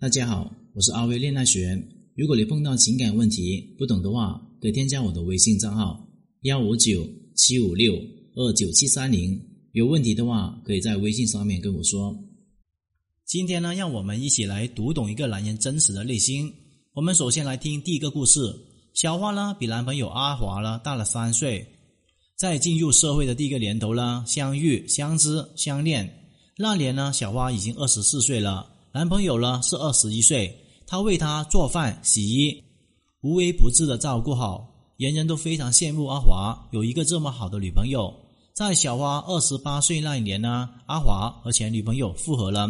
[0.00, 1.78] 大家好，我是阿威恋爱学。
[2.16, 6.08] 如果你碰到情感问题不懂的话，可以添加我的微信账号
[6.40, 7.06] 幺五九
[7.36, 7.92] 七五六
[8.34, 9.38] 二九七三零。
[9.72, 12.16] 有问题的话，可以在微信上面跟我说。
[13.26, 16.50] 今天呢，让我们一起来读懂一个男人真实的内心。
[16.94, 18.40] 我们首先来听第一个故事。
[18.94, 21.66] 小花呢，比男朋友阿华呢大了三岁，
[22.38, 26.10] 在进入社会的第一个年头呢，相遇、相知、相恋。
[26.56, 28.66] 那年呢，小花已经二十四岁了。
[28.92, 30.52] 男朋友呢是二十一岁，
[30.84, 32.64] 他为她做饭、洗衣，
[33.20, 34.66] 无微不至的照顾好，
[34.96, 38.12] 人人都非常羡慕阿华有一个这么好的女朋友。
[38.52, 42.68] 在小花二十八岁那一年呢，阿华和前女朋友复合了。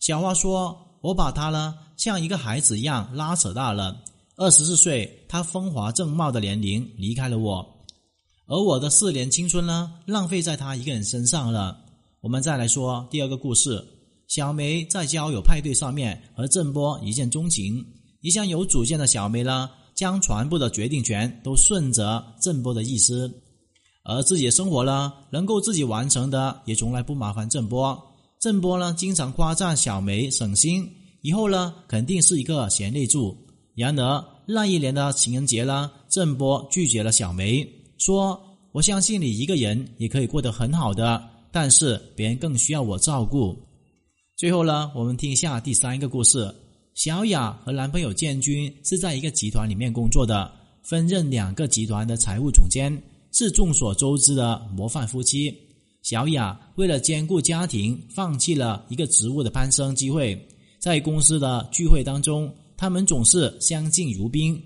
[0.00, 3.96] 小花说：“我把他呢像一个孩子一样拉扯大了。
[4.36, 7.66] 二十四岁，他风华正茂的年龄离开了我，
[8.46, 11.80] 而我的四年青春呢浪费在他一个人身上了。”
[12.20, 13.82] 我们再来说第二个故事。
[14.34, 17.86] 小梅在交友派对上面和郑波一见钟情，
[18.20, 23.32] 一向有主见的小梅呢，将全部的决定权都顺着郑波的意思，
[24.02, 27.96] 而自己的生活呢，能够自己完成的也从来不麻烦郑波。
[28.40, 30.84] 郑波呢，经常夸赞小梅省心，
[31.22, 33.38] 以后呢，肯定是一个贤内助。
[33.76, 37.64] 然而那一年的情人节呢，郑波拒绝了小梅，
[37.98, 38.36] 说
[38.74, 43.56] ：“我相信你一个人也可以过得很好的，但是别人更需要我照顾。”
[44.36, 46.52] 最后呢，我们听一下第三个故事。
[46.94, 50.50] 小雅和男朋友建军是在一个集团里面工作的，
[50.82, 55.56] 分任两个集团的财务总监，是众所周知的模范夫妻。
[56.02, 60.36] 小雅为了兼顾家庭，放弃了一个职务的攀升机会。
[60.80, 64.60] 在公司的聚会当中，他们总是相敬如宾，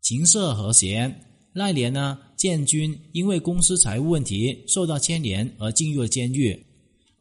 [0.00, 1.12] 琴瑟和谐。
[1.52, 6.64] 那年呢，建军因为公司财务问题受到牵连而进入了监狱。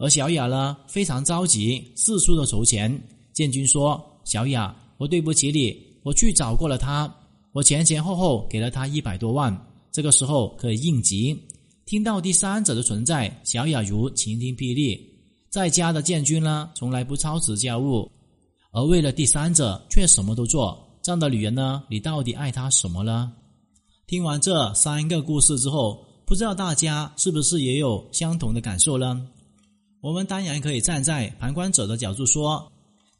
[0.02, 2.92] 而小雅呢，非常着急，四处的筹钱。
[3.34, 7.14] 建军说：“小雅，我对不起你，我去找过了他，
[7.52, 9.56] 我前前后后给了他一百多万，
[9.92, 11.40] 这个时候可以应急。”
[11.86, 15.00] 听到第三者的存在，小雅如晴天霹雳。
[15.52, 18.10] 在家的建军呢，从来不操持家务，
[18.72, 20.98] 而为了第三者却什么都做。
[21.04, 23.32] 这样的女人呢，你到底爱她什么呢？
[24.08, 29.28] 听完这三个故事之后，不知道大家是不是也有相同的感受呢？
[30.02, 32.72] 我们当然可以站在旁观者的角度说，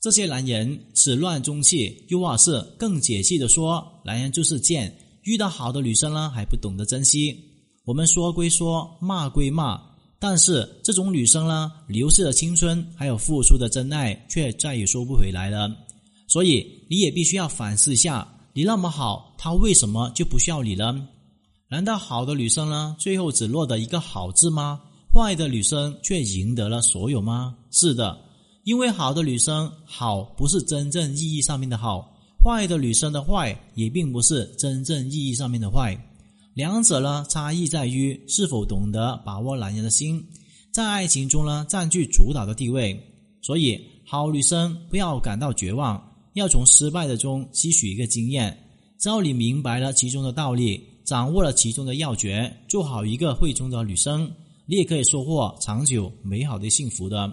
[0.02, 4.92] 这些男人始乱终弃，又或是更解气的说，男人就是贱，
[5.24, 7.38] 遇到好的女生呢还不懂得珍惜。
[7.86, 9.80] 我们说归说，骂归骂，
[10.20, 15.70] 但是这种女生呢，流逝的青春还有付出的真爱，却再也收不回来了。
[16.28, 20.96] 所以你也必须要反思一下，你那么好，她为什么就不需要你了？
[21.70, 24.82] 难道好的女生呢，最后只落得一个好字吗？
[25.14, 27.54] 坏的女生却赢得了所有吗？
[27.70, 28.18] 是的，
[28.64, 36.02] 因为好的女生好不是真正意义上面的好，坏的女生的坏也并不是真正意义上面的坏。
[36.54, 40.26] 两者呢，差异在于是否懂得把握男人的心，
[40.72, 42.98] 在爱情中呢占据主导的地位。
[43.42, 46.02] 所以，好女生不要感到绝望，
[46.36, 48.58] 要从失败的中吸取一个经验。
[48.98, 54.32] 只要你明白了其中的道理，掌握了其中的要诀，做好一个会中的女生。
[54.72, 57.30] 你也可以收获长久美好的幸福的。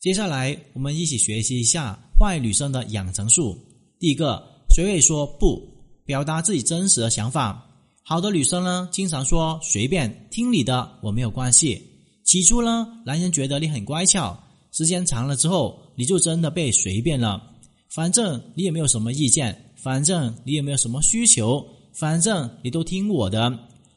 [0.00, 3.54] 接下来，我们一起学习一下坏女生的养成术。
[3.98, 5.62] 第一个，学会说不，
[6.06, 7.70] 表达自己真实的想法。
[8.02, 11.82] 好的女生呢，经常说随便听你的，我没有关系。
[12.24, 14.42] 起初呢，男人觉得你很乖巧，
[14.72, 17.42] 时间长了之后，你就真的被随便了。
[17.90, 23.52] 反正你也没有什么意见，反正你也没有什么需求，反正你都听我的。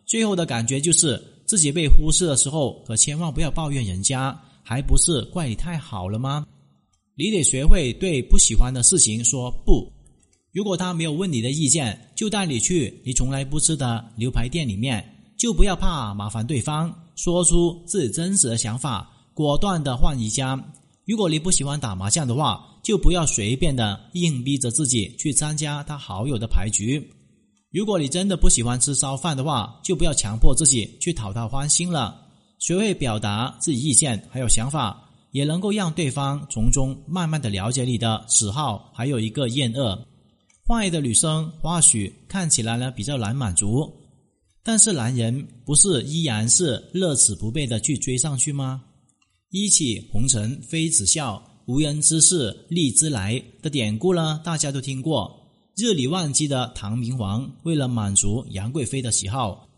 [0.06, 1.24] 最后的感觉就是。
[1.48, 6.46] 自己被忽视的时候，可千万不要抱怨人家，还不是怪你太好了吗？
[7.16, 9.90] 你得学会对不喜欢的事情说不。
[10.52, 15.04] 如果他没有问你的意见，就带你去你从来不吃的牛排店里面，
[15.38, 20.62] 就不要怕麻烦对方，说出自己真实的想法，果断的换一家。
[21.06, 27.02] 如果你不喜欢打麻将的话，就不要随便的硬逼着自己去参加他好友的牌局。
[27.72, 32.24] 如果你真的不喜欢吃烧饭的话，就不要强迫自己去讨他欢心了。
[32.60, 40.00] 学会表达自己意见还有想法，也能够让对方从中慢慢的了解你的喜好，还有一个厌恶。
[40.66, 43.90] 坏的女生或许看起来呢比较难满足，
[44.64, 48.82] 但是男人不是依然是乐此不疲的去追上去吗？
[49.52, 55.47] 一起红尘妃子笑，无人知是荔枝来的典故呢，大家都听过。
[55.80, 59.70] 日理万机的唐明皇，为了满足杨贵妃的喜好，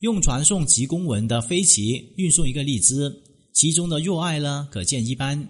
[0.00, 3.10] 用传送吉公文的飞旗运送一个荔枝，
[3.54, 5.48] 其中的若爱呢，可见一斑。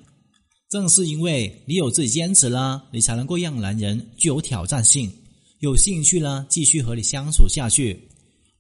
[0.69, 5.13] 正是因为你有自己坚持了，你才能够让男人具有挑战性，
[5.59, 8.09] 有兴趣呢继续和你相处下去。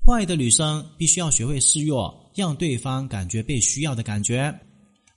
[0.04, 4.52] 坏的女生必须要学会示弱，让对方感觉被需要的感觉。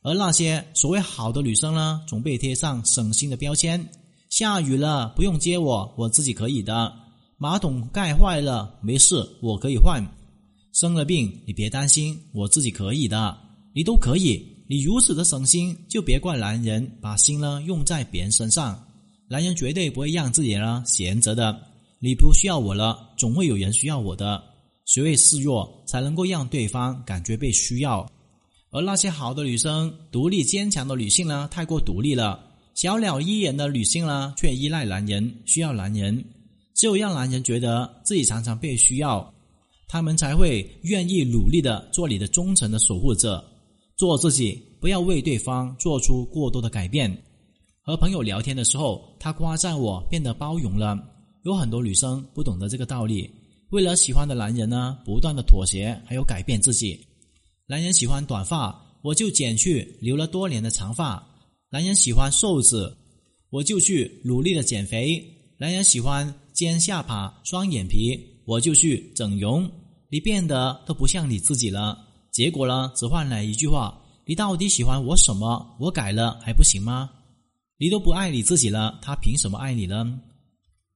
[0.04, 3.84] 而那些所谓好的女生呢，总被贴上省心的标签。
[4.36, 6.92] 下雨了不用接我，我自己可以的。
[7.38, 10.04] 马桶盖坏了没事，我可以换。
[10.72, 13.38] 生了病你别担心，我自己可以的。
[13.76, 18.84] 你都可以，你如此的省心，就别怪男人把心呢用在别人身上。
[19.30, 21.56] 男人绝对不会让自己呢闲着的。
[22.00, 24.44] 你不需要我了，总会有人需要我的。
[24.86, 28.04] 学会示弱，才能够让对方感觉被需要。
[28.72, 32.40] 而那些好的女生、独立坚强的女性呢，太过独立了；
[32.74, 36.24] 小鸟依人的女性呢，却依赖男人，需要男人。
[36.76, 39.34] 只有让男人觉得自己常常被需要，
[39.88, 43.44] 他们才会愿意努力的做你的忠诚的守护者，
[43.96, 47.16] 做自己，不要为对方做出过多的改变。
[47.84, 50.98] 和朋友聊天的时候，他夸赞我变得包容了。
[51.44, 53.30] 有很多女生不懂得这个道理，
[53.70, 57.00] 为了喜欢的男人呢，不断的妥协，还有改变自己。
[57.68, 58.74] 男人喜欢短发，
[59.04, 61.22] 我就剪去留了多年的长发；
[61.74, 62.96] 男人喜欢瘦子，
[63.50, 65.20] 我就去努力的减肥；
[65.58, 68.16] 男人喜欢尖下巴、双眼皮，
[68.46, 69.68] 我就去整容。
[70.12, 71.98] 你变得都不像你自己了，
[72.30, 75.76] 结果呢，只换来一句话：你到底喜欢我什么？
[75.80, 77.10] 我改了还不行吗？
[77.80, 80.22] 你都不爱你自己了，他凭什么爱你呢？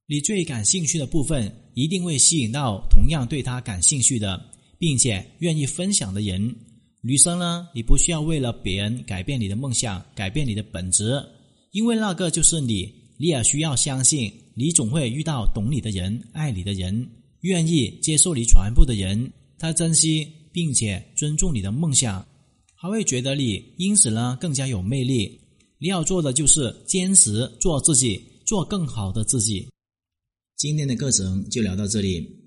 [0.06, 4.39] 你最感兴趣的部分，一定会吸引到同样对他感兴趣的。
[4.79, 6.56] 并且愿意分享的人，
[7.01, 11.23] 女生呢，你不需要为了别人改变你的梦想，改变你的本质，
[11.71, 13.07] 因为那个就是你。
[13.19, 17.09] 你也需要相信，你总会遇到懂你的人、爱你的人、
[17.41, 19.33] 愿意接受你全部的人。
[19.57, 22.23] 他珍惜并且尊重你的梦想，
[22.75, 25.39] 还会觉得你因此呢更加有魅力。
[25.79, 29.67] 你要做的就是坚持做自己，做更好的自己。
[30.55, 32.46] 今天的课程就聊到这里。